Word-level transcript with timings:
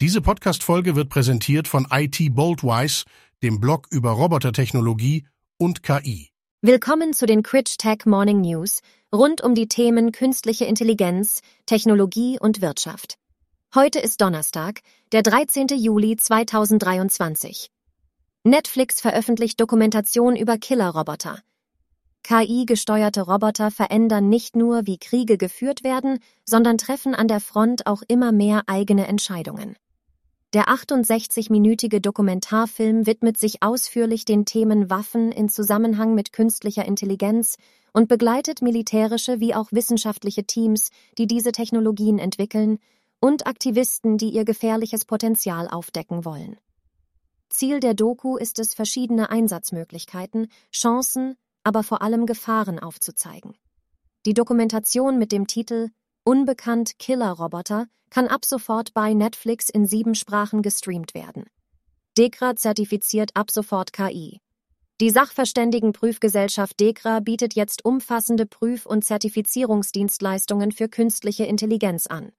Diese 0.00 0.20
Podcast-Folge 0.20 0.94
wird 0.94 1.08
präsentiert 1.08 1.66
von 1.66 1.88
IT 1.90 2.32
Boldwise, 2.32 3.04
dem 3.42 3.58
Blog 3.58 3.88
über 3.90 4.12
Robotertechnologie 4.12 5.26
und 5.58 5.82
KI. 5.82 6.28
Willkommen 6.62 7.14
zu 7.14 7.26
den 7.26 7.42
Critch 7.42 7.78
Tech 7.78 8.06
Morning 8.06 8.40
News 8.40 8.80
rund 9.12 9.40
um 9.40 9.56
die 9.56 9.66
Themen 9.66 10.12
künstliche 10.12 10.66
Intelligenz, 10.66 11.40
Technologie 11.66 12.38
und 12.40 12.62
Wirtschaft. 12.62 13.16
Heute 13.74 13.98
ist 13.98 14.20
Donnerstag, 14.20 14.82
der 15.10 15.24
13. 15.24 15.66
Juli 15.76 16.14
2023. 16.14 17.68
Netflix 18.44 19.00
veröffentlicht 19.00 19.60
Dokumentation 19.60 20.36
über 20.36 20.58
Killerroboter. 20.58 21.40
KI-gesteuerte 22.22 23.22
Roboter 23.22 23.72
verändern 23.72 24.28
nicht 24.28 24.54
nur, 24.54 24.86
wie 24.86 24.98
Kriege 24.98 25.38
geführt 25.38 25.82
werden, 25.82 26.20
sondern 26.44 26.78
treffen 26.78 27.16
an 27.16 27.26
der 27.26 27.40
Front 27.40 27.88
auch 27.88 28.02
immer 28.06 28.30
mehr 28.30 28.62
eigene 28.68 29.08
Entscheidungen. 29.08 29.74
Der 30.54 30.68
68-minütige 30.68 32.00
Dokumentarfilm 32.00 33.04
widmet 33.06 33.36
sich 33.36 33.62
ausführlich 33.62 34.24
den 34.24 34.46
Themen 34.46 34.88
Waffen 34.88 35.30
in 35.30 35.50
Zusammenhang 35.50 36.14
mit 36.14 36.32
künstlicher 36.32 36.86
Intelligenz 36.86 37.58
und 37.92 38.08
begleitet 38.08 38.62
militärische 38.62 39.40
wie 39.40 39.54
auch 39.54 39.70
wissenschaftliche 39.72 40.44
Teams, 40.44 40.88
die 41.18 41.26
diese 41.26 41.52
Technologien 41.52 42.18
entwickeln, 42.18 42.78
und 43.20 43.46
Aktivisten, 43.46 44.16
die 44.16 44.30
ihr 44.30 44.46
gefährliches 44.46 45.04
Potenzial 45.04 45.68
aufdecken 45.68 46.24
wollen. 46.24 46.56
Ziel 47.50 47.80
der 47.80 47.92
Doku 47.92 48.38
ist 48.38 48.58
es, 48.58 48.72
verschiedene 48.72 49.28
Einsatzmöglichkeiten, 49.28 50.48
Chancen, 50.72 51.36
aber 51.62 51.82
vor 51.82 52.00
allem 52.00 52.24
Gefahren 52.24 52.78
aufzuzeigen. 52.78 53.54
Die 54.24 54.34
Dokumentation 54.34 55.18
mit 55.18 55.30
dem 55.30 55.46
Titel 55.46 55.90
Unbekannt 56.28 56.98
Killer-Roboter 56.98 57.86
kann 58.10 58.28
ab 58.28 58.44
sofort 58.44 58.92
bei 58.92 59.14
Netflix 59.14 59.70
in 59.70 59.86
sieben 59.86 60.14
Sprachen 60.14 60.60
gestreamt 60.60 61.14
werden. 61.14 61.46
DEKRA 62.18 62.54
zertifiziert 62.54 63.30
ab 63.32 63.50
sofort 63.50 63.94
KI. 63.94 64.38
Die 65.00 65.08
Sachverständigenprüfgesellschaft 65.08 66.78
DEKRA 66.78 67.20
bietet 67.20 67.54
jetzt 67.54 67.82
umfassende 67.82 68.44
Prüf- 68.44 68.84
und 68.84 69.06
Zertifizierungsdienstleistungen 69.06 70.70
für 70.70 70.90
künstliche 70.90 71.46
Intelligenz 71.46 72.06
an. 72.06 72.30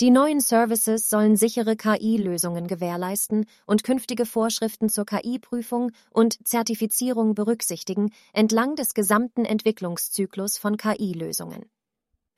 Die 0.00 0.10
neuen 0.10 0.40
Services 0.40 1.08
sollen 1.08 1.36
sichere 1.36 1.76
KI-Lösungen 1.76 2.66
gewährleisten 2.66 3.46
und 3.64 3.84
künftige 3.84 4.26
Vorschriften 4.26 4.88
zur 4.88 5.06
KI-Prüfung 5.06 5.92
und 6.10 6.36
Zertifizierung 6.48 7.36
berücksichtigen 7.36 8.10
entlang 8.32 8.74
des 8.74 8.92
gesamten 8.92 9.44
Entwicklungszyklus 9.44 10.58
von 10.58 10.76
KI-Lösungen. 10.76 11.70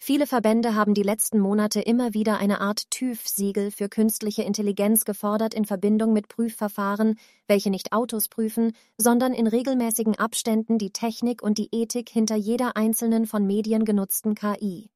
Viele 0.05 0.27
Verbände 0.27 0.75
haben 0.75 0.95
die 0.95 1.05
letzten 1.05 1.39
Monate 1.39 1.81
immer 1.81 2.13
wieder 2.13 2.39
eine 2.39 2.61
Art 2.61 2.91
TÜV-Siegel 2.91 3.71
für 3.71 3.89
künstliche 3.89 4.43
Intelligenz 4.43 5.05
gefordert 5.05 5.55
in 5.55 5.65
Verbindung 5.65 6.13
mit 6.13 6.27
Prüfverfahren, 6.27 7.21
welche 7.47 7.71
nicht 7.71 7.93
Autos 7.93 8.29
prüfen, 8.29 8.73
sondern 8.99 9.33
in 9.33 9.47
regelmäßigen 9.47 10.19
Abständen 10.19 10.77
die 10.77 10.91
Technik 10.91 11.41
und 11.41 11.57
die 11.57 11.69
Ethik 11.71 12.09
hinter 12.09 12.35
jeder 12.35 12.77
einzelnen 12.77 13.27
von 13.27 13.47
Medien 13.47 13.85
genutzten 13.85 14.35
KI. 14.35 14.91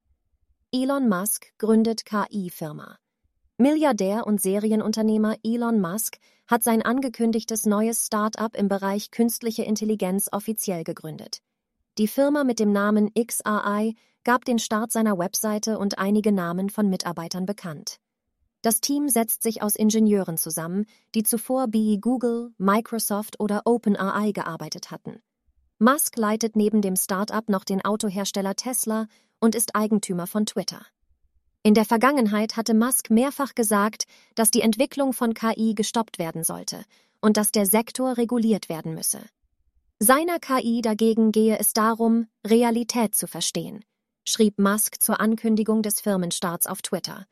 Elon 0.73 1.09
Musk 1.09 1.57
gründet 1.59 2.05
KI-Firma. 2.05 2.99
Milliardär 3.59 4.27
und 4.27 4.41
Serienunternehmer 4.41 5.37
Elon 5.45 5.81
Musk 5.81 6.17
hat 6.49 6.65
sein 6.65 6.83
angekündigtes 6.83 7.65
neues 7.65 8.07
Start-up 8.07 8.57
im 8.57 8.67
Bereich 8.67 9.13
künstliche 9.13 9.63
Intelligenz 9.63 10.29
offiziell 10.33 10.83
gegründet. 10.83 11.43
Die 11.97 12.09
Firma 12.09 12.43
mit 12.43 12.59
dem 12.59 12.73
Namen 12.73 13.15
XAI 13.15 13.95
gab 14.27 14.45
den 14.45 14.59
Start 14.59 14.91
seiner 14.91 15.19
Webseite 15.19 15.79
und 15.79 15.99
einige 15.99 16.33
Namen 16.33 16.69
von 16.69 16.91
Mitarbeitern 16.91 17.47
bekannt. 17.47 18.01
Das 18.61 18.81
Team 18.81 19.09
setzt 19.09 19.45
sich 19.45 19.63
aus 19.63 19.77
Ingenieuren 19.77 20.37
zusammen, 20.37 20.87
die 21.15 21.23
zuvor 21.23 21.69
bei 21.69 21.97
Google, 22.01 22.53
Microsoft 22.59 23.39
oder 23.39 23.63
OpenAI 23.67 24.33
gearbeitet 24.33 24.91
hatten. 24.91 25.23
Musk 25.79 26.17
leitet 26.17 26.57
neben 26.57 26.83
dem 26.83 26.97
Start-up 26.97 27.49
noch 27.49 27.63
den 27.63 27.85
Autohersteller 27.85 28.57
Tesla 28.57 29.07
und 29.39 29.55
ist 29.55 29.77
Eigentümer 29.77 30.27
von 30.27 30.45
Twitter. 30.45 30.85
In 31.63 31.75
der 31.75 31.85
Vergangenheit 31.85 32.57
hatte 32.57 32.75
Musk 32.75 33.11
mehrfach 33.11 33.55
gesagt, 33.55 34.07
dass 34.35 34.51
die 34.51 34.63
Entwicklung 34.63 35.13
von 35.13 35.35
KI 35.35 35.77
gestoppt 35.77 36.19
werden 36.19 36.43
sollte 36.43 36.83
und 37.21 37.37
dass 37.37 37.53
der 37.53 37.67
Sektor 37.67 38.17
reguliert 38.17 38.69
werden 38.69 38.93
müsse. 38.97 39.21
Seiner 40.01 40.41
KI 40.41 40.83
dagegen 40.83 41.31
gehe 41.31 41.61
es 41.61 41.75
darum, 41.75 42.27
Realität 42.45 43.15
zu 43.15 43.29
verstehen, 43.29 43.85
schrieb 44.29 44.59
Musk 44.59 45.03
zur 45.03 45.21
Ankündigung 45.21 45.83
des 45.83 46.01
Firmenstarts 46.01 46.67
auf 46.67 46.83
Twitter. 46.83 47.27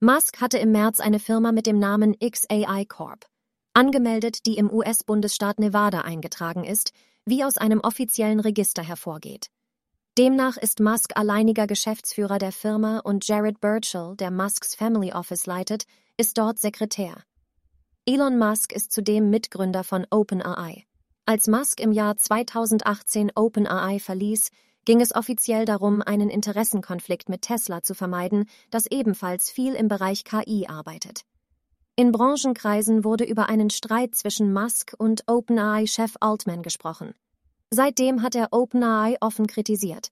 Musk 0.00 0.40
hatte 0.40 0.58
im 0.58 0.72
März 0.72 1.00
eine 1.00 1.18
Firma 1.18 1.52
mit 1.52 1.66
dem 1.66 1.78
Namen 1.78 2.16
XAI 2.18 2.84
Corp. 2.86 3.26
angemeldet, 3.72 4.44
die 4.46 4.56
im 4.56 4.72
US-Bundesstaat 4.72 5.58
Nevada 5.58 6.00
eingetragen 6.00 6.64
ist, 6.64 6.92
wie 7.24 7.44
aus 7.44 7.58
einem 7.58 7.80
offiziellen 7.80 8.40
Register 8.40 8.82
hervorgeht. 8.82 9.50
Demnach 10.18 10.56
ist 10.56 10.80
Musk 10.80 11.16
alleiniger 11.16 11.66
Geschäftsführer 11.66 12.38
der 12.38 12.50
Firma 12.50 12.98
und 12.98 13.26
Jared 13.26 13.60
Burchell, 13.60 14.16
der 14.16 14.32
Musks 14.32 14.74
Family 14.74 15.12
Office 15.12 15.46
leitet, 15.46 15.84
ist 16.16 16.38
dort 16.38 16.58
Sekretär. 16.58 17.22
Elon 18.04 18.36
Musk 18.36 18.72
ist 18.72 18.90
zudem 18.90 19.30
Mitgründer 19.30 19.84
von 19.84 20.06
OpenAI. 20.10 20.84
Als 21.24 21.46
Musk 21.46 21.78
im 21.78 21.92
Jahr 21.92 22.16
2018 22.16 23.32
OpenAI 23.34 24.00
verließ, 24.00 24.50
ging 24.84 25.00
es 25.00 25.14
offiziell 25.14 25.64
darum, 25.64 26.02
einen 26.02 26.30
Interessenkonflikt 26.30 27.28
mit 27.28 27.42
Tesla 27.42 27.82
zu 27.82 27.94
vermeiden, 27.94 28.46
das 28.70 28.86
ebenfalls 28.86 29.50
viel 29.50 29.74
im 29.74 29.88
Bereich 29.88 30.24
KI 30.24 30.66
arbeitet. 30.68 31.22
In 31.96 32.12
Branchenkreisen 32.12 33.04
wurde 33.04 33.24
über 33.24 33.48
einen 33.48 33.70
Streit 33.70 34.14
zwischen 34.14 34.52
Musk 34.52 34.94
und 34.98 35.24
OpenAI-Chef 35.26 36.14
Altman 36.20 36.62
gesprochen. 36.62 37.12
Seitdem 37.70 38.22
hat 38.22 38.34
er 38.34 38.48
OpenAI 38.52 39.16
offen 39.20 39.46
kritisiert. 39.46 40.10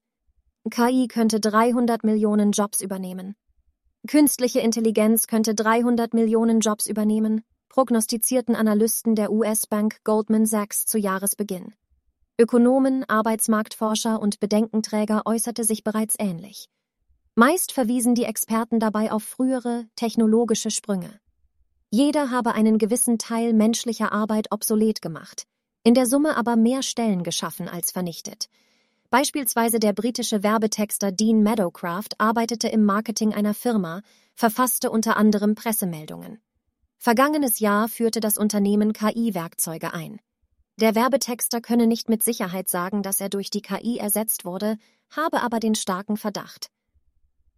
KI 0.69 1.07
könnte 1.07 1.39
300 1.39 2.03
Millionen 2.03 2.51
Jobs 2.51 2.81
übernehmen. 2.81 3.37
Künstliche 4.09 4.61
Intelligenz 4.61 5.27
könnte 5.27 5.55
300 5.55 6.13
Millionen 6.13 6.61
Jobs 6.61 6.87
übernehmen, 6.87 7.43
prognostizierten 7.69 8.57
Analysten 8.57 9.15
der 9.15 9.31
US-Bank 9.31 10.03
Goldman 10.03 10.47
Sachs 10.47 10.87
zu 10.87 10.99
Jahresbeginn. 10.99 11.75
Ökonomen, 12.39 13.03
Arbeitsmarktforscher 13.09 14.21
und 14.21 14.41
Bedenkenträger 14.41 15.23
äußerte 15.25 15.65
sich 15.65 15.85
bereits 15.85 16.17
ähnlich. 16.19 16.69
Meist 17.35 17.73
verwiesen 17.73 18.15
die 18.15 18.25
Experten 18.25 18.79
dabei 18.79 19.11
auf 19.11 19.23
frühere 19.23 19.87
technologische 19.97 20.71
Sprünge. 20.71 21.19
Jeder 21.91 22.31
habe 22.31 22.53
einen 22.53 22.77
gewissen 22.77 23.17
Teil 23.17 23.55
menschlicher 23.55 24.13
Arbeit 24.13 24.53
obsolet 24.53 25.01
gemacht, 25.01 25.47
in 25.83 25.95
der 25.95 26.05
Summe 26.05 26.37
aber 26.37 26.57
mehr 26.57 26.83
Stellen 26.83 27.23
geschaffen 27.23 27.71
als 27.71 27.91
vernichtet. 27.91 28.51
Beispielsweise 29.09 29.79
der 29.79 29.95
britische 29.95 30.43
Werbetexter 30.43 31.13
Dean 31.13 31.43
Meadowcraft 31.43 32.19
arbeitete 32.19 32.69
im 32.69 32.85
Marketing 32.85 33.33
einer 33.33 33.55
Firma, 33.55 34.03
verfasste 34.35 34.91
unter 34.91 35.17
anderem 35.17 35.55
Pressemeldungen. 35.55 36.43
Vergangenes 36.99 37.61
Jahr 37.61 37.89
führte 37.89 38.21
das 38.21 38.37
Unternehmen 38.37 38.93
KI-Werkzeuge 38.93 39.95
ein. 39.95 40.21
Der 40.79 40.95
Werbetexter 40.95 41.61
könne 41.61 41.87
nicht 41.87 42.09
mit 42.09 42.23
Sicherheit 42.23 42.69
sagen, 42.69 43.03
dass 43.03 43.21
er 43.21 43.29
durch 43.29 43.51
die 43.51 43.63
KI 43.63 43.99
ersetzt 43.99 44.45
wurde, 44.45 44.77
habe 45.11 45.41
aber 45.41 45.61
den 45.61 45.75
starken 45.75 46.17
Verdacht. 46.17 46.71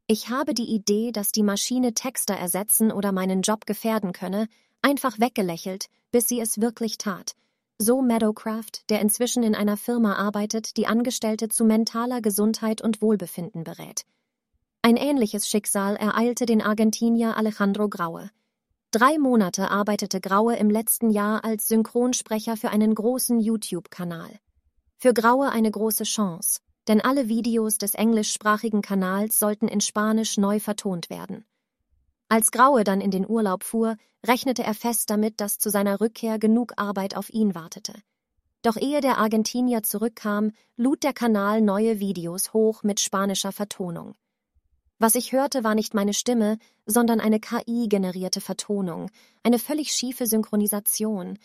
Ich 0.07 0.31
habe 0.31 0.55
die 0.55 0.73
Idee, 0.73 1.13
dass 1.13 1.33
die 1.33 1.43
Maschine 1.43 1.95
Texter 1.95 2.35
ersetzen 2.35 2.93
oder 2.93 3.13
meinen 3.13 3.43
Job 3.43 3.67
gefährden 3.67 4.13
könne, 4.13 4.47
einfach 4.83 5.19
weggelächelt, 5.19 5.87
bis 6.13 6.29
sie 6.29 6.41
es 6.41 6.61
wirklich 6.61 6.99
tat– 6.99 7.33
so 7.81 8.03
Meadowcraft, 8.03 8.91
der 8.91 9.01
inzwischen 9.01 9.45
in 9.45 9.55
einer 9.55 9.77
Firma 9.77 10.17
arbeitet, 10.17 10.77
die 10.77 10.89
Angestellte 10.89 11.49
zu 11.49 11.65
mentaler 11.65 12.21
Gesundheit 12.21 12.81
und 12.83 13.01
Wohlbefinden 13.01 13.63
berät. 13.63 14.03
Ein 14.83 14.97
ähnliches 14.97 15.49
Schicksal 15.49 15.95
ereilte 15.95 16.45
den 16.45 16.61
Argentinier 16.61 17.37
Alejandro 17.37 17.89
Graue. 17.89 18.31
Drei 18.91 19.19
Monate 19.19 19.71
arbeitete 19.71 20.19
Graue 20.19 20.57
im 20.57 20.71
letzten 20.71 21.11
Jahr 21.11 21.45
als 21.45 21.69
Synchronsprecher 21.69 22.57
für 22.57 22.71
einen 22.71 22.95
großen 22.95 23.39
YouTube-Kanal. 23.39 24.31
Für 24.97 25.13
Graue 25.13 25.51
eine 25.51 25.71
große 25.71 26.05
Chance, 26.05 26.61
denn 26.87 27.03
alle 27.03 27.29
Videos 27.29 27.77
des 27.77 27.95
englischsprachigen 27.95 28.81
Kanals 28.81 29.39
sollten 29.39 29.69
in 29.69 29.83
Spanisch 29.83 30.39
neu 30.39 30.59
vertont 30.59 31.11
werden. 31.11 31.45
Als 32.31 32.51
Graue 32.51 32.83
dann 32.83 33.03
in 33.03 33.11
den 33.11 33.29
Urlaub 33.29 33.63
fuhr, 33.63 33.99
rechnete 34.27 34.63
er 34.63 34.73
fest 34.73 35.11
damit, 35.11 35.43
dass 35.43 35.59
zu 35.59 35.69
seiner 35.69 36.01
Rückkehr 36.01 36.39
genug 36.39 36.73
Arbeit 36.77 37.15
auf 37.15 37.29
ihn 37.29 37.55
wartete. 37.55 37.93
Doch 38.63 38.79
ehe 38.79 39.03
der 39.03 39.19
Argentinier 39.19 39.83
zurückkam, 39.83 40.53
lud 40.79 41.03
der 41.03 41.13
Kanal 41.13 41.61
neue 41.61 42.01
Videos 42.01 42.55
hoch 42.55 42.83
mit 42.83 43.01
spanischer 43.01 43.53
Vertonung. 43.53 44.15
Was 45.01 45.15
ich 45.15 45.33
hörte, 45.33 45.63
war 45.63 45.77
nicht 45.77 45.95
meine 45.95 46.13
Stimme, 46.13 46.59
sondern 46.85 47.21
eine 47.21 47.39
KI-generierte 47.39 48.41
Vertonung, 48.41 49.11
eine 49.45 49.61
völlig 49.61 49.93
schiefe 49.93 50.27
Synchronisation. 50.27 51.39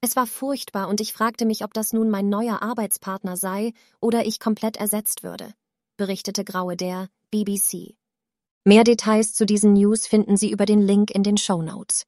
Es 0.00 0.14
war 0.14 0.26
furchtbar 0.26 0.88
und 0.88 1.00
ich 1.00 1.12
fragte 1.12 1.44
mich, 1.44 1.64
ob 1.64 1.74
das 1.74 1.92
nun 1.92 2.08
mein 2.08 2.28
neuer 2.28 2.62
Arbeitspartner 2.62 3.36
sei 3.36 3.72
oder 4.00 4.26
ich 4.26 4.38
komplett 4.38 4.76
ersetzt 4.76 5.24
würde, 5.24 5.52
berichtete 5.96 6.44
Graue 6.44 6.76
der 6.76 7.08
BBC. 7.32 7.96
Mehr 8.64 8.84
Details 8.84 9.34
zu 9.34 9.44
diesen 9.44 9.72
News 9.72 10.06
finden 10.06 10.36
Sie 10.36 10.50
über 10.50 10.64
den 10.64 10.80
Link 10.80 11.10
in 11.10 11.24
den 11.24 11.36
Show 11.36 11.62
Notes. 11.62 12.06